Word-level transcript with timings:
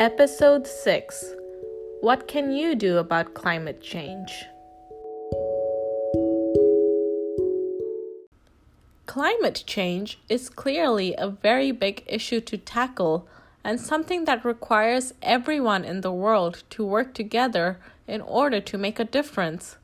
Episode 0.00 0.66
6 0.66 1.34
What 2.00 2.26
can 2.26 2.52
you 2.52 2.74
do 2.74 2.96
about 2.96 3.34
climate 3.34 3.82
change? 3.82 4.46
Climate 9.04 9.62
change 9.66 10.18
is 10.30 10.48
clearly 10.48 11.14
a 11.18 11.28
very 11.28 11.70
big 11.70 12.02
issue 12.06 12.40
to 12.40 12.56
tackle 12.56 13.28
and 13.62 13.78
something 13.78 14.24
that 14.24 14.42
requires 14.42 15.12
everyone 15.20 15.84
in 15.84 16.00
the 16.00 16.10
world 16.10 16.62
to 16.70 16.82
work 16.82 17.12
together 17.12 17.78
in 18.08 18.22
order 18.22 18.58
to 18.58 18.78
make 18.78 18.98
a 18.98 19.04
difference. 19.04 19.76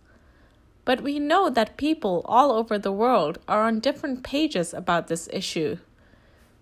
But 0.87 1.03
we 1.03 1.19
know 1.19 1.51
that 1.51 1.77
people 1.77 2.23
all 2.25 2.53
over 2.53 2.79
the 2.79 2.91
world 2.91 3.39
are 3.47 3.65
on 3.65 3.81
different 3.81 4.25
pages 4.25 4.73
about 4.73 5.09
this 5.09 5.29
issue. 5.31 5.77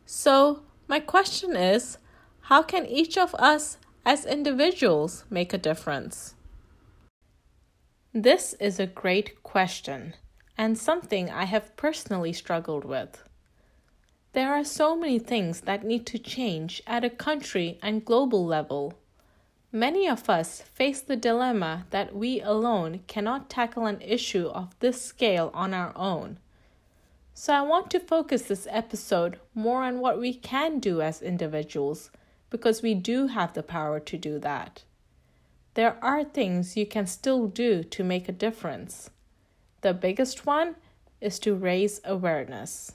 So, 0.07 0.63
my 0.89 0.99
question 0.99 1.55
is 1.55 1.99
how 2.49 2.63
can 2.63 2.85
each 2.85 3.17
of 3.17 3.35
us 3.37 3.79
as 4.05 4.27
individuals 4.27 5.25
make 5.31 5.55
a 5.55 5.59
difference? 5.59 6.35
This 8.13 8.53
is 8.61 8.79
a 8.79 8.87
great 8.87 9.43
question 9.43 10.13
and 10.59 10.77
something 10.77 11.31
I 11.31 11.45
have 11.45 11.75
personally 11.77 12.35
struggled 12.35 12.85
with. 12.85 13.25
There 14.35 14.53
are 14.53 14.63
so 14.63 14.95
many 14.95 15.19
things 15.19 15.63
that 15.63 15.87
need 15.87 16.05
to 16.05 16.19
change 16.19 16.83
at 16.87 17.03
a 17.03 17.09
country 17.09 17.79
and 17.81 18.05
global 18.05 18.45
level. 18.45 18.93
Many 19.73 20.07
of 20.07 20.29
us 20.29 20.61
face 20.61 21.01
the 21.01 21.17
dilemma 21.17 21.87
that 21.91 22.15
we 22.15 22.43
alone 22.43 23.01
cannot 23.07 23.49
tackle 23.49 23.87
an 23.87 24.03
issue 24.03 24.49
of 24.49 24.79
this 24.81 25.01
scale 25.01 25.51
on 25.55 25.73
our 25.73 25.97
own. 25.97 26.39
So, 27.33 27.55
I 27.55 27.63
want 27.63 27.91
to 27.93 28.01
focus 28.01 28.43
this 28.43 28.69
episode 28.71 29.41
more 29.55 29.83
on 29.83 30.01
what 30.01 30.21
we 30.21 30.35
can 30.35 30.79
do 30.79 31.01
as 31.01 31.23
individuals 31.23 32.11
because 32.55 32.83
we 32.83 32.95
do 32.95 33.27
have 33.27 33.53
the 33.53 33.65
power 33.65 33.99
to 33.99 34.17
do 34.17 34.39
that. 34.39 34.85
There 35.75 35.97
are 36.01 36.23
things 36.23 36.77
you 36.77 36.87
can 36.87 37.05
still 37.05 37.49
do 37.49 37.83
to 37.83 38.05
make 38.05 38.29
a 38.29 38.33
difference. 38.47 39.11
The 39.81 39.93
biggest 39.93 40.47
one 40.47 40.77
is 41.21 41.41
to 41.41 41.57
raise 41.57 42.01
awareness. 42.05 42.93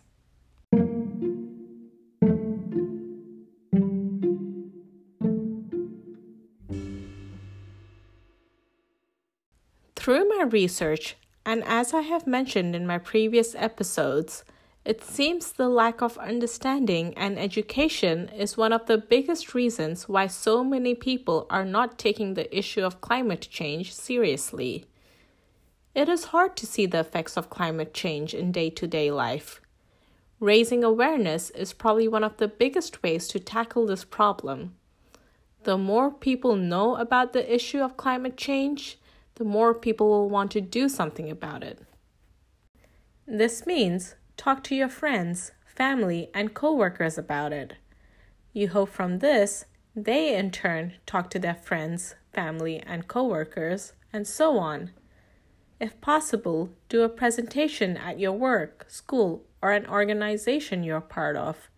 Through 9.98 10.30
my 10.30 10.46
research, 10.50 11.18
and 11.46 11.66
as 11.66 11.94
I 11.94 12.00
have 12.04 12.26
mentioned 12.26 12.78
in 12.78 12.88
my 12.88 12.98
previous 12.98 13.56
episodes, 13.56 14.46
it 14.90 15.04
seems 15.04 15.52
the 15.52 15.70
lack 15.70 16.02
of 16.02 16.18
understanding 16.18 17.14
and 17.16 17.38
education 17.38 18.28
is 18.30 18.58
one 18.58 18.74
of 18.74 18.88
the 18.88 18.98
biggest 18.98 19.54
reasons 19.54 20.10
why 20.10 20.26
so 20.26 20.64
many 20.64 20.96
people 20.96 21.46
are 21.52 21.64
not 21.64 22.00
taking 22.00 22.34
the 22.34 22.58
issue 22.58 22.82
of 22.82 23.00
climate 23.00 23.48
change 23.52 23.94
seriously. 23.94 24.86
It 25.94 26.10
is 26.10 26.34
hard 26.34 26.58
to 26.58 26.66
see 26.66 26.88
the 26.88 27.02
effects 27.02 27.38
of 27.38 27.52
climate 27.52 27.94
change 27.94 28.34
in 28.34 28.52
day 28.52 28.72
to 28.72 28.88
day 28.88 29.12
life. 29.12 29.62
Raising 30.40 30.84
awareness 30.84 31.52
is 31.52 31.72
probably 31.72 32.08
one 32.08 32.24
of 32.24 32.38
the 32.38 32.48
biggest 32.48 33.04
ways 33.04 33.28
to 33.28 33.40
tackle 33.40 33.86
this 33.86 34.04
problem. 34.04 34.74
The 35.66 35.78
more 35.78 36.10
people 36.10 36.56
know 36.56 36.96
about 36.96 37.34
the 37.34 37.54
issue 37.54 37.82
of 37.82 37.96
climate 37.96 38.38
change, 38.38 38.98
the 39.36 39.44
more 39.44 39.76
people 39.76 40.10
will 40.10 40.30
want 40.32 40.50
to 40.54 40.62
do 40.62 40.90
something 40.90 41.30
about 41.30 41.62
it. 41.62 41.78
This 43.28 43.68
means 43.68 44.16
talk 44.40 44.64
to 44.64 44.74
your 44.74 44.88
friends, 44.88 45.52
family, 45.66 46.30
and 46.34 46.54
coworkers 46.54 47.18
about 47.18 47.52
it. 47.52 47.74
You 48.54 48.70
hope 48.70 48.88
from 48.88 49.20
this 49.20 49.66
they 49.94 50.34
in 50.34 50.52
turn 50.52 50.94
talk 51.06 51.30
to 51.32 51.40
their 51.40 51.56
friends, 51.56 52.16
family, 52.34 52.80
and 52.80 53.06
coworkers, 53.06 53.92
and 54.14 54.26
so 54.26 54.58
on. 54.58 54.92
If 55.78 56.00
possible, 56.00 56.70
do 56.88 57.02
a 57.02 57.10
presentation 57.10 57.98
at 57.98 58.18
your 58.18 58.32
work, 58.32 58.86
school, 58.88 59.44
or 59.62 59.72
an 59.72 59.86
organization 59.86 60.84
you're 60.84 61.02
part 61.02 61.36
of. 61.36 61.70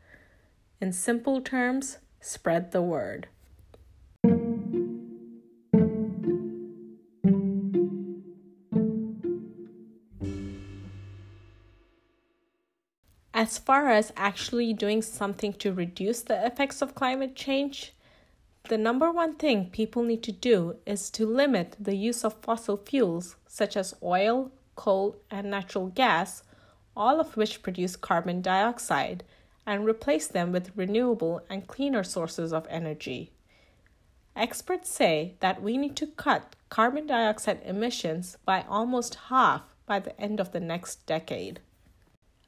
In 0.80 0.92
simple 0.92 1.42
terms, 1.42 1.98
spread 2.20 2.72
the 2.72 2.84
word. 2.84 3.28
As 13.42 13.58
far 13.58 13.90
as 13.90 14.14
actually 14.16 14.72
doing 14.72 15.02
something 15.02 15.54
to 15.54 15.74
reduce 15.74 16.22
the 16.22 16.46
effects 16.46 16.80
of 16.80 16.94
climate 16.94 17.36
change, 17.36 17.92
the 18.70 18.78
number 18.78 19.12
one 19.12 19.34
thing 19.34 19.72
people 19.72 20.04
need 20.04 20.22
to 20.22 20.32
do 20.32 20.76
is 20.86 21.10
to 21.10 21.26
limit 21.26 21.76
the 21.80 21.96
use 21.96 22.24
of 22.24 22.36
fossil 22.44 22.78
fuels 22.78 23.38
such 23.48 23.76
as 23.76 23.96
oil, 24.04 24.52
coal, 24.76 25.16
and 25.32 25.50
natural 25.50 25.88
gas, 25.88 26.44
all 26.96 27.20
of 27.20 27.36
which 27.36 27.64
produce 27.64 27.96
carbon 27.96 28.44
dioxide, 28.44 29.24
and 29.66 29.88
replace 29.88 30.28
them 30.28 30.52
with 30.52 30.78
renewable 30.78 31.42
and 31.50 31.66
cleaner 31.66 32.04
sources 32.04 32.54
of 32.54 32.68
energy. 32.70 33.32
Experts 34.36 34.88
say 34.88 35.34
that 35.40 35.64
we 35.64 35.80
need 35.80 35.96
to 35.96 36.06
cut 36.06 36.56
carbon 36.70 37.08
dioxide 37.08 37.64
emissions 37.66 38.38
by 38.46 38.64
almost 38.70 39.16
half 39.32 39.64
by 39.88 39.98
the 39.98 40.16
end 40.22 40.40
of 40.40 40.52
the 40.52 40.60
next 40.60 41.08
decade. 41.08 41.60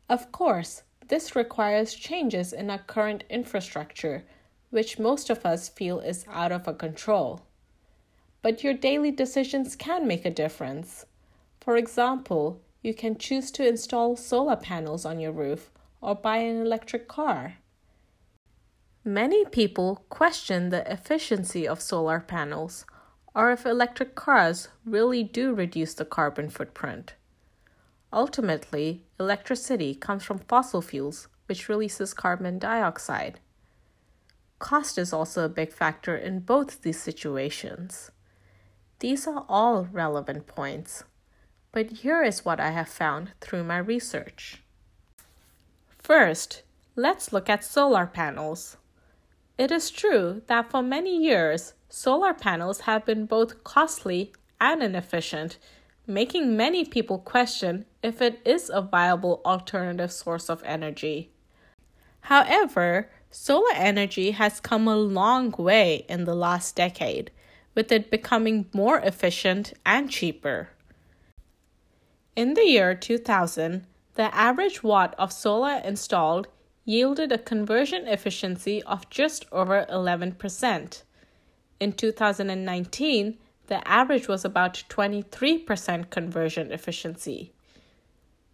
Of 0.10 0.32
course, 0.32 0.84
this 1.08 1.36
requires 1.36 1.94
changes 1.94 2.54
in 2.54 2.70
our 2.70 2.80
current 2.80 3.24
infrastructure, 3.30 4.26
which 4.70 5.00
most 5.00 5.30
of 5.30 5.46
us 5.46 5.70
feel 5.70 6.00
is 6.00 6.26
out 6.30 6.52
of 6.52 6.68
our 6.68 6.74
control. 6.74 7.42
But 8.42 8.64
your 8.64 8.74
daily 8.74 9.12
decisions 9.12 9.76
can 9.76 10.08
make 10.08 10.26
a 10.26 10.30
difference. 10.30 11.06
For 11.62 11.78
example, 11.78 12.62
you 12.82 12.94
can 12.94 13.18
choose 13.18 13.52
to 13.52 13.68
install 13.68 14.18
solar 14.18 14.58
panels 14.58 15.06
on 15.06 15.20
your 15.20 15.32
roof 15.32 15.72
or 16.02 16.16
buy 16.16 16.38
an 16.38 16.62
electric 16.62 17.08
car. 17.08 17.58
Many 19.06 19.46
people 19.46 20.04
question 20.10 20.70
the 20.70 20.90
efficiency 20.92 21.68
of 21.68 21.82
solar 21.82 22.20
panels 22.20 22.86
or 23.34 23.52
if 23.52 23.66
electric 23.66 24.16
cars 24.16 24.68
really 24.86 25.24
do 25.24 25.54
reduce 25.54 25.94
the 25.94 26.06
carbon 26.06 26.50
footprint. 26.50 27.16
Ultimately, 28.14 29.02
electricity 29.20 29.96
comes 29.96 30.24
from 30.24 30.38
fossil 30.38 30.84
fuels, 30.84 31.28
which 31.48 31.68
releases 31.68 32.14
carbon 32.14 32.60
dioxide. 32.60 33.40
Cost 34.60 35.00
is 35.00 35.12
also 35.12 35.44
a 35.44 35.50
big 35.50 35.74
factor 35.74 36.16
in 36.16 36.42
both 36.42 36.84
these 36.84 37.02
situations. 37.02 38.12
These 39.00 39.28
are 39.28 39.46
all 39.50 39.86
relevant 39.92 40.46
points, 40.46 41.04
but 41.72 41.90
here 41.90 42.24
is 42.24 42.46
what 42.46 42.60
I 42.60 42.70
have 42.70 42.88
found 42.88 43.32
through 43.42 43.64
my 43.64 43.78
research. 43.78 44.62
First, 45.98 46.62
let's 46.96 47.34
look 47.34 47.50
at 47.50 47.64
solar 47.64 48.06
panels. 48.06 48.78
It 49.58 49.72
is 49.72 49.90
true 49.90 50.44
that 50.46 50.70
for 50.70 50.84
many 50.84 51.18
years, 51.18 51.74
solar 51.90 52.34
panels 52.36 52.82
have 52.82 53.06
been 53.06 53.26
both 53.26 53.64
costly 53.64 54.34
and 54.62 54.84
inefficient 54.84 55.58
making 56.06 56.58
many 56.58 56.84
people 56.84 57.18
question 57.18 57.86
if 58.02 58.22
it 58.22 58.42
is 58.46 58.70
a 58.70 58.82
viable 58.82 59.42
alternative 59.46 60.12
source 60.12 60.50
of 60.50 60.62
energy. 60.66 61.32
However, 62.22 63.10
solar 63.32 63.74
energy 63.74 64.32
has 64.32 64.60
come 64.60 64.88
a 64.88 64.96
long 64.96 65.52
way 65.52 66.06
in 66.10 66.26
the 66.26 66.36
last 66.36 66.76
decade, 66.76 67.32
with 67.76 67.92
it 67.92 68.12
becoming 68.12 68.70
more 68.74 69.00
efficient 69.00 69.74
and 69.86 70.10
cheaper. 70.10 70.70
In 72.36 72.54
the 72.54 72.66
year 72.66 72.96
2000, 72.96 73.86
the 74.16 74.36
average 74.36 74.84
watt 74.84 75.16
of 75.18 75.32
solar 75.32 75.82
installed 75.84 76.48
yielded 76.86 77.32
a 77.32 77.38
conversion 77.38 78.08
efficiency 78.08 78.84
of 78.84 79.10
just 79.10 79.46
over 79.52 79.86
11%. 79.90 81.04
In 81.80 81.94
2019, 81.94 83.38
the 83.74 83.88
average 83.88 84.28
was 84.28 84.46
about 84.46 84.84
23% 84.88 86.12
conversion 86.12 86.72
efficiency. 86.72 87.54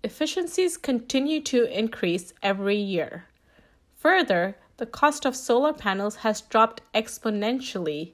Efficiencies 0.01 0.77
continue 0.77 1.41
to 1.41 1.65
increase 1.77 2.31
every 2.41 2.77
year. 2.77 3.25
Further, 3.97 4.55
the 4.77 4.85
cost 4.85 5.25
of 5.25 5.35
solar 5.35 5.73
panels 5.73 6.15
has 6.23 6.39
dropped 6.39 6.83
exponentially. 6.93 8.13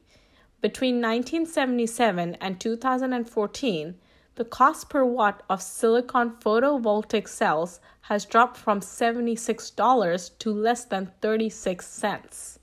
Between 0.61 0.95
1977 0.95 2.37
and 2.41 2.59
2014, 2.59 3.99
the 4.33 4.45
cost 4.45 4.89
per 4.89 5.05
watt 5.05 5.43
of 5.47 5.61
silicon 5.61 6.31
photovoltaic 6.39 7.27
cells 7.27 7.79
has 8.01 8.25
dropped 8.25 8.57
from 8.57 8.79
$76 8.79 10.39
to 10.39 10.51
less 10.51 10.85
than 10.85 11.11
36 11.21 11.85
cents. 11.85 12.54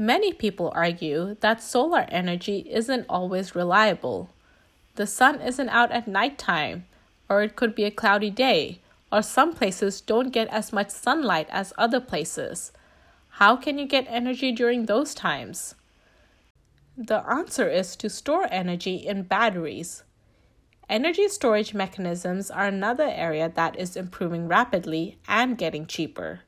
Many 0.00 0.32
people 0.32 0.72
argue 0.74 1.36
that 1.40 1.62
solar 1.62 2.06
energy 2.08 2.60
isn't 2.70 3.04
always 3.06 3.54
reliable. 3.54 4.30
The 4.94 5.06
sun 5.06 5.42
isn't 5.42 5.68
out 5.68 5.92
at 5.92 6.08
nighttime, 6.08 6.86
or 7.28 7.42
it 7.42 7.54
could 7.54 7.74
be 7.74 7.84
a 7.84 7.90
cloudy 7.90 8.30
day, 8.30 8.80
or 9.12 9.20
some 9.20 9.52
places 9.52 10.00
don't 10.00 10.30
get 10.30 10.48
as 10.48 10.72
much 10.72 10.88
sunlight 10.88 11.48
as 11.50 11.74
other 11.76 12.00
places. 12.00 12.72
how 13.40 13.56
can 13.56 13.78
you 13.78 13.86
get 13.86 14.06
energy 14.08 14.52
during 14.52 14.86
those 14.86 15.14
times? 15.14 15.74
The 16.96 17.22
answer 17.28 17.68
is 17.68 17.94
to 17.96 18.08
store 18.08 18.48
energy 18.50 18.96
in 18.96 19.24
batteries. 19.24 20.02
Energy 20.88 21.28
storage 21.28 21.74
mechanisms 21.74 22.50
are 22.50 22.68
another 22.68 23.10
area 23.12 23.52
that 23.54 23.78
is 23.78 23.96
improving 23.96 24.48
rapidly 24.48 25.18
and 25.28 25.58
getting 25.58 25.84
cheaper. 25.84 26.40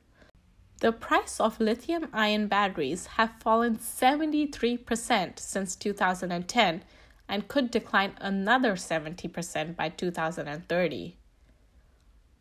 The 0.83 0.91
price 0.91 1.39
of 1.39 1.61
lithium 1.61 2.09
ion 2.11 2.47
batteries 2.47 3.05
have 3.15 3.39
fallen 3.39 3.77
73% 3.77 5.39
since 5.39 5.77
2010 5.77 6.83
and 7.29 7.47
could 7.47 7.71
decline 7.71 8.15
another 8.19 8.73
70% 8.73 9.77
by 9.77 9.87
2030. 9.87 11.15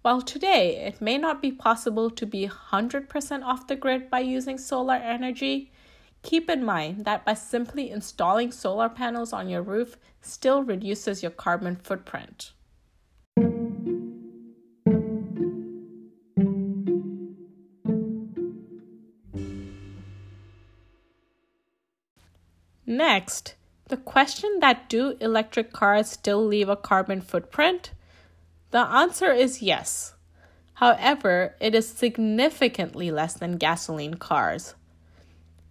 While 0.02 0.22
today 0.22 0.84
it 0.84 1.00
may 1.00 1.18
not 1.18 1.40
be 1.40 1.52
possible 1.52 2.10
to 2.10 2.26
be 2.26 2.48
100% 2.48 3.44
off 3.44 3.68
the 3.68 3.76
grid 3.76 4.10
by 4.10 4.18
using 4.18 4.58
solar 4.58 4.96
energy, 4.96 5.70
keep 6.24 6.50
in 6.50 6.64
mind 6.64 7.04
that 7.04 7.24
by 7.24 7.34
simply 7.34 7.92
installing 7.92 8.50
solar 8.50 8.88
panels 8.88 9.32
on 9.32 9.48
your 9.48 9.62
roof 9.62 9.96
still 10.20 10.64
reduces 10.64 11.22
your 11.22 11.30
carbon 11.30 11.76
footprint. 11.76 12.50
Next, 22.86 23.54
the 23.88 23.96
question 23.96 24.58
that 24.60 24.88
do 24.88 25.16
electric 25.20 25.72
cars 25.72 26.10
still 26.10 26.44
leave 26.44 26.68
a 26.68 26.76
carbon 26.76 27.20
footprint? 27.20 27.92
The 28.70 28.78
answer 28.78 29.32
is 29.32 29.62
yes. 29.62 30.14
However, 30.74 31.54
it 31.60 31.74
is 31.74 31.88
significantly 31.88 33.10
less 33.10 33.34
than 33.34 33.56
gasoline 33.56 34.14
cars. 34.14 34.74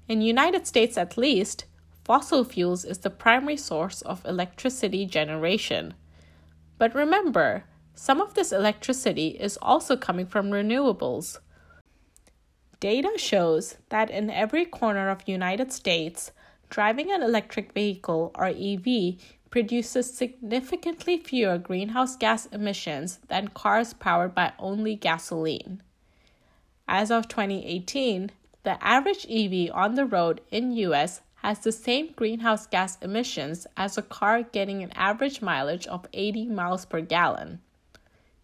In 0.08 0.22
United 0.22 0.68
States 0.68 0.98
at 0.98 1.18
least, 1.18 1.66
fossil 2.04 2.44
fuels 2.44 2.86
is 2.86 3.00
the 3.00 3.10
primary 3.10 3.58
source 3.58 4.02
of 4.04 4.26
electricity 4.26 5.06
generation. 5.06 5.94
But 6.78 6.96
remember, 6.96 7.66
some 7.94 8.22
of 8.22 8.36
this 8.36 8.52
electricity 8.52 9.30
is 9.30 9.58
also 9.62 9.98
coming 9.98 10.26
from 10.26 10.50
renewables. 10.50 11.40
Data 12.80 13.12
shows 13.18 13.78
that 13.90 14.10
in 14.10 14.30
every 14.30 14.66
corner 14.66 15.10
of 15.10 15.28
United 15.28 15.72
States, 15.72 16.32
driving 16.72 17.12
an 17.12 17.22
electric 17.22 17.74
vehicle 17.74 18.32
or 18.34 18.48
EV 18.48 19.16
produces 19.52 20.12
significantly 20.12 21.18
fewer 21.18 21.58
greenhouse 21.58 22.16
gas 22.16 22.46
emissions 22.48 23.20
than 23.28 23.50
cars 23.50 23.94
powered 23.94 24.34
by 24.34 24.54
only 24.58 24.96
gasoline. 24.96 25.84
As 26.88 27.12
of 27.12 27.28
2018, 27.28 28.32
the 28.64 28.84
average 28.84 29.28
EV 29.30 29.70
on 29.74 29.96
the 29.96 30.06
road 30.06 30.40
in 30.50 30.72
US 30.72 31.22
has 31.36 31.60
the 31.60 31.72
same 31.72 32.14
greenhouse 32.16 32.66
gas 32.68 32.98
emissions 33.02 33.68
as 33.76 33.98
a 33.98 34.02
car 34.02 34.42
getting 34.42 34.82
an 34.82 34.92
average 34.92 35.42
mileage 35.42 35.88
of 35.88 36.08
80 36.14 36.46
miles 36.46 36.86
per 36.86 37.02
gallon. 37.02 37.60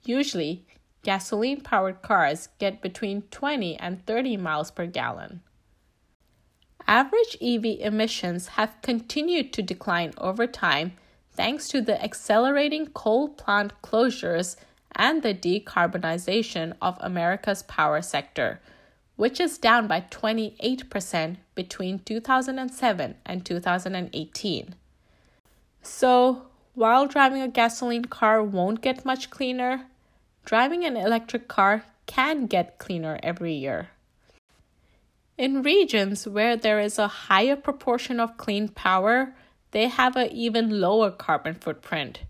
Usually, 0.03 0.65
gasoline 1.03 1.61
powered 1.61 2.01
cars 2.01 2.49
get 2.59 2.81
between 2.81 3.21
20 3.31 3.77
and 3.77 4.05
30 4.05 4.35
miles 4.35 4.71
per 4.71 4.85
gallon. 4.85 5.41
Average 6.87 7.37
EV 7.41 7.81
emissions 7.81 8.47
have 8.49 8.81
continued 8.81 9.51
to 9.53 9.61
decline 9.61 10.13
over 10.17 10.47
time 10.47 10.93
thanks 11.33 11.67
to 11.67 11.81
the 11.81 12.01
accelerating 12.01 12.87
coal 12.87 13.27
plant 13.27 13.73
closures 13.81 14.55
and 14.95 15.21
the 15.21 15.33
decarbonization 15.33 16.75
of 16.81 16.97
America's 17.01 17.61
power 17.63 18.01
sector, 18.01 18.61
which 19.17 19.39
is 19.39 19.57
down 19.57 19.87
by 19.87 19.99
28% 19.99 21.35
between 21.55 21.99
2007 21.99 23.15
and 23.25 23.45
2018. 23.45 24.75
So, 25.81 26.43
while 26.73 27.05
driving 27.05 27.41
a 27.41 27.47
gasoline 27.49 28.05
car 28.05 28.41
won't 28.41 28.81
get 28.81 29.03
much 29.03 29.29
cleaner, 29.29 29.87
driving 30.45 30.85
an 30.85 30.95
electric 30.95 31.47
car 31.49 31.83
can 32.05 32.45
get 32.45 32.77
cleaner 32.77 33.19
every 33.21 33.53
year. 33.53 33.89
In 35.37 35.61
regions 35.61 36.27
where 36.27 36.57
there 36.57 36.79
is 36.79 36.97
a 36.97 37.07
higher 37.07 37.55
proportion 37.55 38.19
of 38.19 38.37
clean 38.37 38.69
power, 38.69 39.35
they 39.69 39.87
have 39.87 40.15
an 40.15 40.31
even 40.31 40.81
lower 40.81 41.11
carbon 41.11 41.53
footprint. 41.53 42.21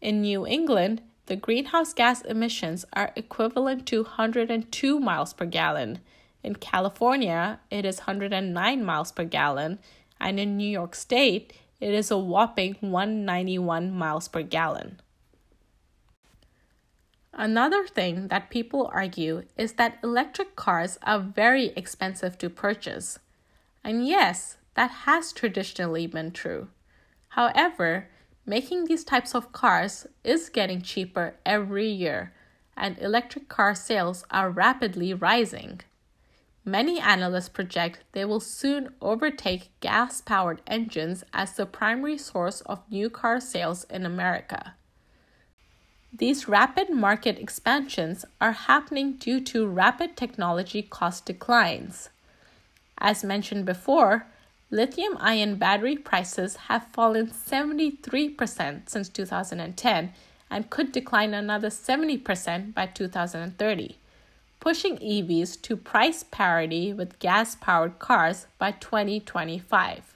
In 0.00 0.22
New 0.22 0.44
England, 0.44 1.00
the 1.26 1.36
greenhouse 1.36 1.92
gas 1.92 2.22
emissions 2.22 2.84
are 2.92 3.12
equivalent 3.14 3.86
to 3.86 4.02
102 4.02 4.98
miles 4.98 5.32
per 5.32 5.46
gallon. 5.46 6.00
In 6.42 6.56
California, 6.56 7.60
it 7.70 7.84
is 7.84 7.98
109 7.98 8.84
miles 8.84 9.12
per 9.12 9.24
gallon, 9.24 9.78
and 10.20 10.40
in 10.40 10.56
New 10.56 10.68
York 10.68 10.96
State, 10.96 11.52
it 11.78 11.94
is 11.94 12.10
a 12.10 12.18
whopping 12.18 12.76
191 12.80 13.92
miles 13.92 14.26
per 14.26 14.42
gallon. 14.42 15.00
Another 17.36 17.84
thing 17.84 18.28
that 18.28 18.48
people 18.48 18.88
argue 18.92 19.42
is 19.56 19.72
that 19.72 19.98
electric 20.04 20.54
cars 20.54 20.98
are 21.02 21.18
very 21.18 21.72
expensive 21.76 22.38
to 22.38 22.48
purchase. 22.48 23.18
And 23.82 24.06
yes, 24.06 24.56
that 24.74 24.90
has 24.90 25.32
traditionally 25.32 26.06
been 26.06 26.30
true. 26.30 26.68
However, 27.30 28.08
making 28.46 28.84
these 28.84 29.02
types 29.02 29.34
of 29.34 29.50
cars 29.50 30.06
is 30.22 30.48
getting 30.48 30.80
cheaper 30.80 31.34
every 31.44 31.88
year, 31.88 32.32
and 32.76 32.96
electric 33.00 33.48
car 33.48 33.74
sales 33.74 34.24
are 34.30 34.48
rapidly 34.48 35.12
rising. 35.12 35.80
Many 36.64 37.00
analysts 37.00 37.48
project 37.48 38.04
they 38.12 38.24
will 38.24 38.40
soon 38.40 38.94
overtake 39.02 39.70
gas 39.80 40.20
powered 40.20 40.62
engines 40.68 41.24
as 41.32 41.56
the 41.56 41.66
primary 41.66 42.16
source 42.16 42.60
of 42.62 42.88
new 42.88 43.10
car 43.10 43.40
sales 43.40 43.84
in 43.90 44.06
America. 44.06 44.74
These 46.16 46.46
rapid 46.46 46.90
market 46.90 47.40
expansions 47.40 48.24
are 48.40 48.52
happening 48.52 49.14
due 49.14 49.40
to 49.40 49.66
rapid 49.66 50.16
technology 50.16 50.80
cost 50.80 51.26
declines. 51.26 52.08
As 52.98 53.24
mentioned 53.24 53.66
before, 53.66 54.28
lithium 54.70 55.16
ion 55.18 55.56
battery 55.56 55.96
prices 55.96 56.54
have 56.68 56.86
fallen 56.92 57.32
73% 57.32 58.88
since 58.88 59.08
2010 59.08 60.12
and 60.48 60.70
could 60.70 60.92
decline 60.92 61.34
another 61.34 61.68
70% 61.68 62.72
by 62.74 62.86
2030, 62.86 63.96
pushing 64.60 64.98
EVs 64.98 65.60
to 65.62 65.76
price 65.76 66.22
parity 66.22 66.92
with 66.92 67.18
gas 67.18 67.56
powered 67.56 67.98
cars 67.98 68.46
by 68.56 68.70
2025. 68.70 70.13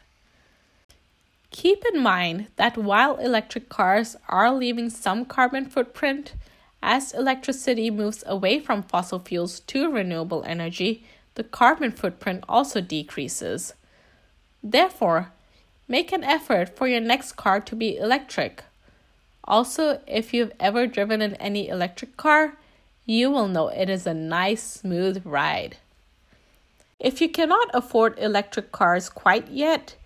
Keep 1.50 1.84
in 1.92 2.02
mind 2.02 2.48
that 2.56 2.76
while 2.76 3.16
electric 3.16 3.68
cars 3.68 4.16
are 4.28 4.52
leaving 4.52 4.90
some 4.90 5.24
carbon 5.24 5.64
footprint, 5.66 6.34
as 6.82 7.12
electricity 7.12 7.90
moves 7.90 8.22
away 8.26 8.60
from 8.60 8.82
fossil 8.82 9.18
fuels 9.18 9.60
to 9.60 9.90
renewable 9.90 10.44
energy, 10.44 11.04
the 11.34 11.44
carbon 11.44 11.90
footprint 11.90 12.44
also 12.48 12.80
decreases. 12.80 13.74
Therefore, 14.62 15.32
make 15.88 16.12
an 16.12 16.24
effort 16.24 16.76
for 16.76 16.86
your 16.86 17.00
next 17.00 17.32
car 17.32 17.60
to 17.60 17.74
be 17.74 17.96
electric. 17.96 18.64
Also, 19.44 20.00
if 20.06 20.34
you've 20.34 20.52
ever 20.60 20.86
driven 20.86 21.22
in 21.22 21.34
any 21.36 21.68
electric 21.68 22.16
car, 22.16 22.58
you 23.06 23.30
will 23.30 23.48
know 23.48 23.68
it 23.68 23.88
is 23.88 24.06
a 24.06 24.12
nice, 24.12 24.62
smooth 24.62 25.22
ride. 25.24 25.78
If 27.00 27.20
you 27.20 27.28
cannot 27.28 27.70
afford 27.72 28.18
electric 28.18 28.70
cars 28.72 29.08
quite 29.08 29.48
yet, 29.48 29.96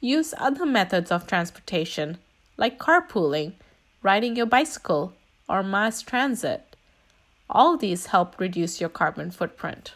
Use 0.00 0.32
other 0.38 0.64
methods 0.64 1.10
of 1.10 1.26
transportation 1.26 2.18
like 2.56 2.78
carpooling, 2.78 3.54
riding 4.00 4.36
your 4.36 4.46
bicycle, 4.46 5.12
or 5.48 5.62
mass 5.62 6.02
transit. 6.02 6.76
All 7.50 7.76
these 7.76 8.06
help 8.06 8.38
reduce 8.38 8.80
your 8.80 8.90
carbon 8.90 9.32
footprint. 9.32 9.94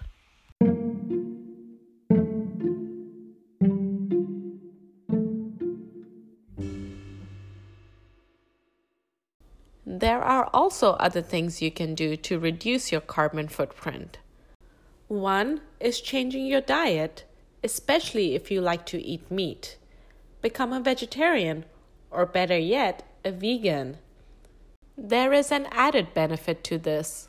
There 9.87 10.23
are 10.23 10.49
also 10.53 10.93
other 10.95 11.23
things 11.23 11.63
you 11.63 11.71
can 11.71 11.95
do 11.95 12.17
to 12.17 12.41
reduce 12.41 12.91
your 12.91 13.03
carbon 13.03 13.47
footprint. 13.47 14.19
One 15.07 15.61
is 15.79 16.01
changing 16.01 16.47
your 16.47 16.61
diet, 16.61 17.25
especially 17.63 18.35
if 18.35 18.51
you 18.51 18.61
like 18.61 18.85
to 18.87 19.01
eat 19.01 19.31
meat 19.31 19.77
become 20.43 20.73
a 20.73 20.81
vegetarian, 20.81 21.65
or 22.11 22.27
better 22.27 22.59
yet, 22.59 23.05
a 23.25 23.31
vegan. 23.33 23.99
There 24.99 25.33
is 25.33 25.51
an 25.51 25.67
added 25.71 26.13
benefit 26.13 26.63
to 26.65 26.77
this. 26.77 27.29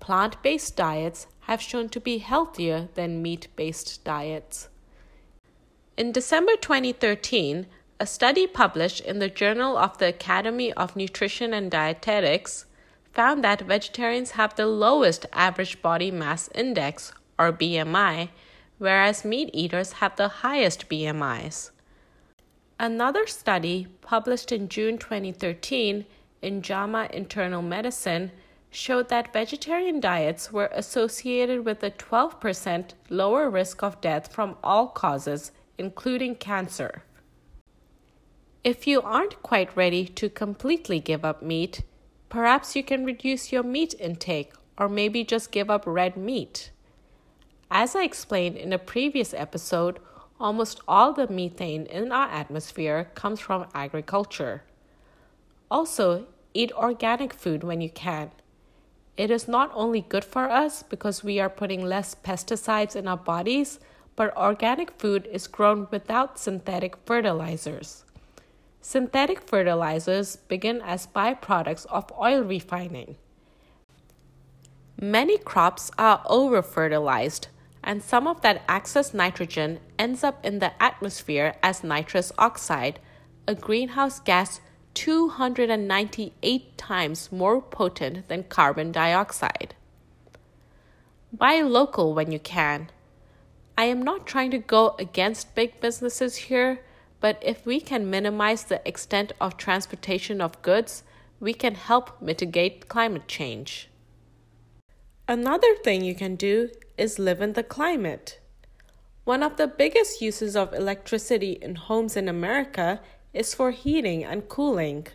Plant 0.00 0.42
based 0.42 0.76
diets 0.76 1.26
have 1.42 1.62
shown 1.62 1.88
to 1.90 2.00
be 2.00 2.18
healthier 2.18 2.88
than 2.94 3.22
meat 3.22 3.48
based 3.54 4.02
diets. 4.04 4.68
In 5.96 6.12
December 6.12 6.56
2013, 6.56 7.66
a 7.98 8.06
study 8.06 8.46
published 8.46 9.00
in 9.00 9.18
the 9.18 9.30
Journal 9.30 9.78
of 9.78 9.96
the 9.98 10.08
Academy 10.08 10.72
of 10.72 10.96
Nutrition 10.96 11.54
and 11.54 11.70
Dietetics 11.70 12.66
found 13.12 13.42
that 13.42 13.62
vegetarians 13.62 14.32
have 14.32 14.54
the 14.54 14.66
lowest 14.66 15.24
average 15.32 15.80
body 15.80 16.10
mass 16.10 16.50
index, 16.54 17.12
or 17.38 17.52
BMI, 17.52 18.28
whereas 18.76 19.24
meat 19.24 19.48
eaters 19.54 19.92
have 19.92 20.16
the 20.16 20.28
highest 20.28 20.90
BMIs. 20.90 21.70
Another 22.78 23.26
study 23.26 23.86
published 24.02 24.52
in 24.52 24.68
June 24.68 24.98
2013 24.98 26.04
in 26.42 26.62
JAMA 26.62 27.08
Internal 27.10 27.62
Medicine 27.62 28.32
showed 28.70 29.08
that 29.08 29.32
vegetarian 29.32 29.98
diets 29.98 30.52
were 30.52 30.68
associated 30.72 31.64
with 31.64 31.82
a 31.82 31.90
12% 31.90 32.90
lower 33.08 33.48
risk 33.48 33.82
of 33.82 34.00
death 34.02 34.30
from 34.30 34.56
all 34.62 34.88
causes, 34.88 35.52
including 35.78 36.34
cancer. 36.34 37.02
If 38.62 38.86
you 38.86 39.00
aren't 39.00 39.42
quite 39.42 39.74
ready 39.74 40.04
to 40.08 40.28
completely 40.28 41.00
give 41.00 41.24
up 41.24 41.42
meat, 41.42 41.82
perhaps 42.28 42.76
you 42.76 42.82
can 42.82 43.06
reduce 43.06 43.52
your 43.52 43.62
meat 43.62 43.94
intake 43.98 44.52
or 44.76 44.88
maybe 44.88 45.24
just 45.24 45.50
give 45.50 45.70
up 45.70 45.84
red 45.86 46.18
meat. 46.18 46.70
As 47.70 47.96
I 47.96 48.02
explained 48.02 48.56
in 48.56 48.74
a 48.74 48.78
previous 48.78 49.32
episode, 49.32 49.98
almost 50.40 50.80
all 50.86 51.12
the 51.12 51.28
methane 51.28 51.86
in 51.86 52.12
our 52.12 52.28
atmosphere 52.28 53.10
comes 53.14 53.40
from 53.40 53.66
agriculture. 53.74 54.62
Also, 55.70 56.26
eat 56.54 56.72
organic 56.72 57.32
food 57.32 57.64
when 57.64 57.80
you 57.80 57.90
can. 57.90 58.30
It 59.16 59.30
is 59.30 59.48
not 59.48 59.70
only 59.74 60.02
good 60.02 60.24
for 60.24 60.50
us 60.50 60.82
because 60.82 61.24
we 61.24 61.40
are 61.40 61.48
putting 61.48 61.82
less 61.82 62.14
pesticides 62.14 62.94
in 62.94 63.08
our 63.08 63.16
bodies, 63.16 63.80
but 64.14 64.36
organic 64.36 64.90
food 64.98 65.28
is 65.30 65.46
grown 65.46 65.88
without 65.90 66.38
synthetic 66.38 66.96
fertilizers. 67.04 68.04
Synthetic 68.80 69.40
fertilizers 69.40 70.36
begin 70.36 70.80
as 70.80 71.06
byproducts 71.06 71.86
of 71.86 72.12
oil 72.18 72.42
refining. 72.42 73.16
Many 75.00 75.38
crops 75.38 75.90
are 75.98 76.22
over 76.26 76.62
fertilized, 76.62 77.48
and 77.86 78.02
some 78.02 78.26
of 78.26 78.40
that 78.40 78.62
excess 78.68 79.14
nitrogen 79.14 79.78
ends 79.96 80.24
up 80.24 80.44
in 80.44 80.58
the 80.58 80.82
atmosphere 80.82 81.54
as 81.62 81.84
nitrous 81.84 82.32
oxide, 82.36 82.98
a 83.46 83.54
greenhouse 83.54 84.18
gas 84.18 84.60
298 84.94 86.76
times 86.76 87.30
more 87.30 87.62
potent 87.62 88.26
than 88.26 88.42
carbon 88.42 88.90
dioxide. 88.90 89.76
Buy 91.32 91.60
local 91.62 92.12
when 92.12 92.32
you 92.32 92.40
can. 92.40 92.90
I 93.78 93.84
am 93.84 94.02
not 94.02 94.26
trying 94.26 94.50
to 94.50 94.58
go 94.58 94.96
against 94.98 95.54
big 95.54 95.80
businesses 95.80 96.36
here, 96.36 96.80
but 97.20 97.40
if 97.40 97.64
we 97.64 97.80
can 97.80 98.10
minimize 98.10 98.64
the 98.64 98.86
extent 98.88 99.32
of 99.40 99.56
transportation 99.56 100.40
of 100.40 100.60
goods, 100.62 101.04
we 101.38 101.54
can 101.54 101.76
help 101.76 102.20
mitigate 102.20 102.88
climate 102.88 103.28
change. 103.28 103.90
Another 105.28 105.74
thing 105.84 106.02
you 106.02 106.14
can 106.14 106.34
do 106.34 106.70
is 106.96 107.18
live 107.18 107.40
in 107.40 107.52
the 107.52 107.62
climate. 107.62 108.38
One 109.24 109.42
of 109.42 109.56
the 109.56 109.66
biggest 109.66 110.22
uses 110.22 110.54
of 110.54 110.72
electricity 110.72 111.58
in 111.60 111.74
homes 111.74 112.16
in 112.16 112.28
America 112.28 113.00
is 113.34 113.54
for 113.54 113.70
heating 113.70 114.24
and 114.24 114.48
cooling. 114.48 115.08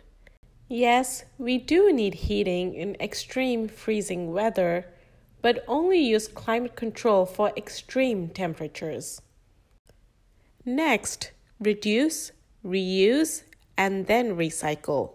Yes, 0.68 1.24
we 1.38 1.58
do 1.58 1.92
need 1.92 2.14
heating 2.14 2.74
in 2.74 2.96
extreme 3.00 3.68
freezing 3.68 4.32
weather, 4.32 4.86
but 5.40 5.64
only 5.66 5.98
use 5.98 6.28
climate 6.28 6.76
control 6.76 7.26
for 7.26 7.52
extreme 7.56 8.28
temperatures. 8.28 9.20
Next, 10.64 11.32
reduce, 11.58 12.32
reuse, 12.64 13.42
and 13.76 14.06
then 14.06 14.36
recycle. 14.36 15.14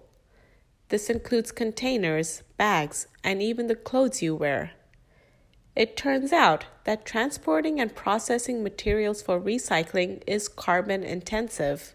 This 0.90 1.10
includes 1.10 1.52
containers, 1.52 2.44
bags, 2.58 3.08
and 3.24 3.42
even 3.42 3.68
the 3.68 3.76
clothes 3.76 4.22
you 4.22 4.36
wear. 4.36 4.72
It 5.78 5.96
turns 5.96 6.34
out 6.34 6.66
that 6.86 7.06
transporting 7.06 7.80
and 7.80 7.94
processing 7.94 8.64
materials 8.64 9.22
for 9.22 9.40
recycling 9.40 10.24
is 10.26 10.48
carbon 10.48 11.04
intensive. 11.04 11.94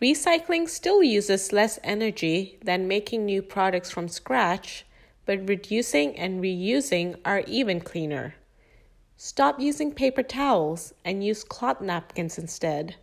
Recycling 0.00 0.66
still 0.66 1.02
uses 1.02 1.52
less 1.52 1.78
energy 1.84 2.58
than 2.64 2.88
making 2.88 3.26
new 3.26 3.42
products 3.42 3.90
from 3.90 4.08
scratch, 4.08 4.86
but 5.26 5.46
reducing 5.46 6.16
and 6.16 6.42
reusing 6.42 7.18
are 7.26 7.40
even 7.40 7.78
cleaner. 7.78 8.36
Stop 9.18 9.60
using 9.60 9.92
paper 9.92 10.22
towels 10.22 10.94
and 11.04 11.22
use 11.22 11.44
cloth 11.44 11.82
napkins 11.82 12.38
instead. 12.38 12.96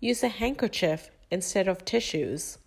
Use 0.00 0.24
a 0.24 0.28
handkerchief 0.28 1.12
instead 1.30 1.68
of 1.68 1.84
tissues. 1.84 2.58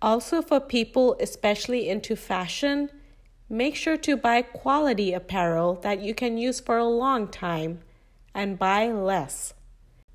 Also, 0.00 0.40
for 0.40 0.58
people 0.58 1.18
especially 1.20 1.86
into 1.86 2.16
fashion, 2.16 2.88
Make 3.48 3.76
sure 3.76 3.96
to 3.98 4.16
buy 4.16 4.42
quality 4.42 5.12
apparel 5.12 5.74
that 5.82 6.00
you 6.00 6.14
can 6.14 6.36
use 6.36 6.58
for 6.58 6.78
a 6.78 6.84
long 6.84 7.28
time 7.28 7.80
and 8.34 8.58
buy 8.58 8.90
less. 8.90 9.54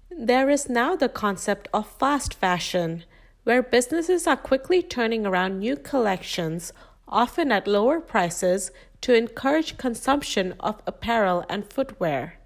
There 0.10 0.50
is 0.50 0.68
now 0.68 0.98
the 0.98 1.08
concept 1.08 1.70
of 1.74 1.88
fast 1.88 2.34
fashion, 2.34 3.06
where 3.46 3.64
businesses 3.64 4.28
are 4.28 4.36
quickly 4.36 4.84
turning 4.84 5.26
around 5.26 5.60
new 5.60 5.78
collections, 5.78 6.74
often 7.08 7.54
at 7.54 7.68
lower 7.68 8.02
prices, 8.02 8.72
to 9.00 9.16
encourage 9.16 9.78
consumption 9.78 10.54
of 10.60 10.82
apparel 10.86 11.46
and 11.50 11.72
footwear. 11.72 12.38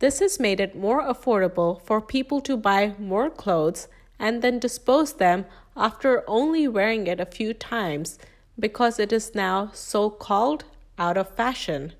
This 0.00 0.18
has 0.18 0.40
made 0.40 0.58
it 0.58 0.76
more 0.76 1.02
affordable 1.02 1.80
for 1.80 2.00
people 2.00 2.40
to 2.40 2.56
buy 2.56 2.96
more 2.98 3.30
clothes 3.30 3.86
and 4.18 4.42
then 4.42 4.58
dispose 4.58 5.14
them 5.14 5.46
after 5.76 6.28
only 6.28 6.66
wearing 6.66 7.06
it 7.06 7.20
a 7.20 7.26
few 7.26 7.54
times 7.54 8.18
because 8.58 8.98
it 8.98 9.12
is 9.12 9.34
now 9.34 9.70
so 9.72 10.10
called 10.10 10.64
out 10.98 11.16
of 11.16 11.34
fashion. 11.34 11.92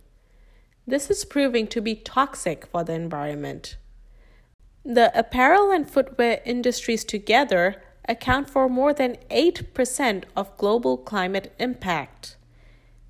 This 0.87 1.11
is 1.11 1.25
proving 1.25 1.67
to 1.69 1.81
be 1.81 1.95
toxic 1.95 2.67
for 2.67 2.85
the 2.85 2.93
environment. 2.93 3.77
The 4.85 5.17
apparel 5.17 5.71
and 5.71 5.89
footwear 5.89 6.41
industries 6.45 7.05
together 7.05 7.83
account 8.09 8.51
for 8.51 8.69
more 8.69 8.93
than 8.93 9.17
8% 9.31 10.25
of 10.37 10.57
global 10.57 10.97
climate 10.97 11.55
impact. 11.59 12.37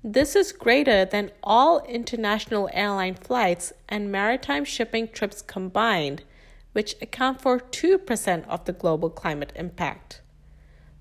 This 0.03 0.35
is 0.35 0.51
greater 0.51 1.05
than 1.05 1.31
all 1.41 1.79
international 1.85 2.69
airline 2.73 3.15
flights 3.15 3.73
and 3.89 4.11
maritime 4.11 4.65
shipping 4.65 5.07
trips 5.07 5.41
combined, 5.41 6.23
which 6.73 6.95
account 7.01 7.41
for 7.41 7.59
2% 7.59 8.47
of 8.47 8.65
the 8.65 8.73
global 8.73 9.09
climate 9.09 9.53
impact. 9.55 10.21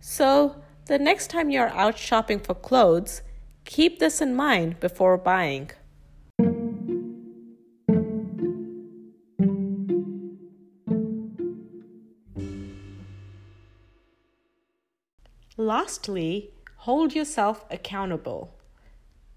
So, 0.00 0.61
the 0.86 0.98
next 0.98 1.28
time 1.30 1.50
you're 1.50 1.68
out 1.68 1.96
shopping 1.96 2.40
for 2.40 2.54
clothes, 2.54 3.22
keep 3.64 3.98
this 3.98 4.20
in 4.20 4.34
mind 4.34 4.80
before 4.80 5.16
buying. 5.16 5.70
Lastly, 15.56 16.50
hold 16.78 17.14
yourself 17.14 17.64
accountable. 17.70 18.54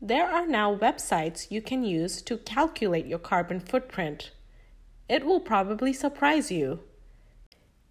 There 0.01 0.27
are 0.27 0.47
now 0.47 0.75
websites 0.75 1.51
you 1.51 1.61
can 1.61 1.83
use 1.83 2.21
to 2.23 2.37
calculate 2.37 3.05
your 3.05 3.19
carbon 3.19 3.59
footprint. 3.59 4.31
It 5.07 5.25
will 5.25 5.39
probably 5.39 5.93
surprise 5.93 6.51
you. 6.51 6.79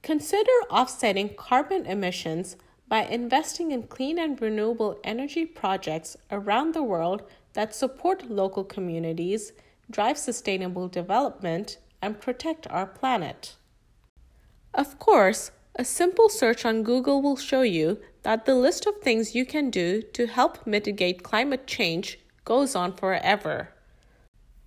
Consider 0.02 0.50
offsetting 0.68 1.34
carbon 1.34 1.86
emissions 1.86 2.56
by 2.94 3.02
investing 3.06 3.72
in 3.72 3.82
clean 3.82 4.20
and 4.20 4.40
renewable 4.40 5.00
energy 5.02 5.44
projects 5.44 6.16
around 6.30 6.72
the 6.72 6.82
world 6.84 7.24
that 7.54 7.74
support 7.74 8.30
local 8.30 8.62
communities, 8.62 9.52
drive 9.90 10.16
sustainable 10.16 10.86
development, 10.86 11.78
and 12.00 12.20
protect 12.20 12.68
our 12.70 12.86
planet. 12.86 13.56
Of 14.72 15.00
course, 15.00 15.50
a 15.74 15.84
simple 15.84 16.28
search 16.28 16.64
on 16.64 16.84
Google 16.84 17.20
will 17.20 17.34
show 17.34 17.62
you 17.62 17.98
that 18.22 18.46
the 18.46 18.54
list 18.54 18.86
of 18.86 18.98
things 18.98 19.34
you 19.34 19.44
can 19.44 19.70
do 19.70 20.00
to 20.12 20.28
help 20.28 20.64
mitigate 20.64 21.24
climate 21.24 21.66
change 21.66 22.20
goes 22.44 22.76
on 22.76 22.92
forever. 22.92 23.70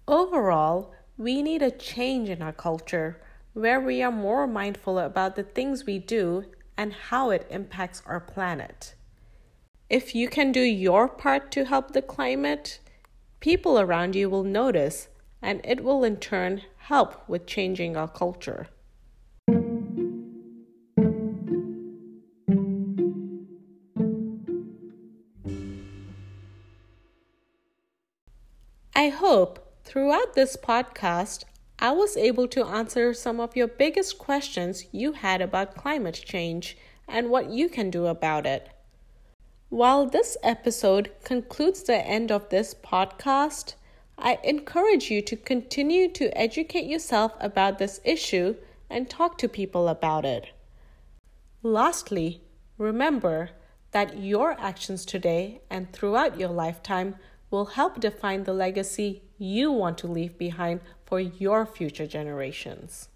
Overall, 0.06 0.94
we 1.18 1.42
need 1.42 1.62
a 1.62 1.72
change 1.72 2.28
in 2.28 2.42
our 2.42 2.52
culture 2.52 3.22
where 3.54 3.80
we 3.80 4.04
are 4.04 4.12
more 4.12 4.46
mindful 4.48 5.00
about 5.00 5.38
the 5.38 5.44
things 5.44 5.86
we 5.86 5.98
do 5.98 6.44
and 6.78 6.94
how 6.94 7.32
it 7.32 7.48
impacts 7.50 8.04
our 8.06 8.20
planet. 8.20 8.94
If 9.90 10.14
you 10.14 10.28
can 10.28 10.52
do 10.52 10.62
your 10.62 11.08
part 11.08 11.52
to 11.54 11.66
help 11.66 11.92
the 11.92 12.02
climate, 12.02 12.80
people 13.40 13.80
around 13.80 14.16
you 14.16 14.30
will 14.30 14.44
notice, 14.44 15.08
and 15.42 15.62
it 15.64 15.84
will 15.84 16.04
in 16.04 16.18
turn 16.18 16.62
help 16.78 17.28
with 17.28 17.46
changing 17.46 17.98
our 17.98 18.08
culture. 18.08 18.68
I 28.96 29.10
hope 29.10 29.84
throughout 29.84 30.34
this 30.34 30.58
podcast 30.58 31.46
I 31.80 31.92
was 31.92 32.18
able 32.18 32.48
to 32.48 32.66
answer 32.66 33.14
some 33.14 33.40
of 33.40 33.56
your 33.56 33.68
biggest 33.68 34.18
questions 34.18 34.86
you 34.92 35.12
had 35.12 35.42
about 35.42 35.76
climate 35.76 36.24
change 36.26 36.76
and 37.08 37.30
what 37.30 37.52
you 37.52 37.70
can 37.70 37.92
do 37.92 38.08
about 38.08 38.48
it. 38.48 38.70
While 39.70 40.08
this 40.08 40.38
episode 40.42 41.12
concludes 41.24 41.84
the 41.84 41.98
end 41.98 42.32
of 42.32 42.50
this 42.50 42.74
podcast, 42.74 43.76
I 44.18 44.40
encourage 44.44 45.12
you 45.12 45.22
to 45.22 45.36
continue 45.36 46.08
to 46.14 46.36
educate 46.36 46.86
yourself 46.88 47.34
about 47.40 47.78
this 47.78 48.02
issue 48.04 48.56
and 48.90 49.08
talk 49.08 49.38
to 49.38 49.48
people 49.48 49.88
about 49.88 50.26
it. 50.26 50.48
Lastly, 51.62 52.42
remember 52.80 53.52
that 53.92 54.18
your 54.18 54.60
actions 54.60 55.06
today 55.06 55.62
and 55.70 55.94
throughout 55.94 56.40
your 56.40 56.50
lifetime 56.50 57.18
will 57.52 57.66
help 57.66 58.00
define 58.00 58.46
the 58.46 58.54
legacy 58.54 59.22
you 59.38 59.72
want 59.72 59.98
to 60.00 60.08
leave 60.08 60.38
behind 60.38 60.82
for 61.06 61.20
your 61.20 61.66
future 61.66 62.08
generations. 62.08 63.10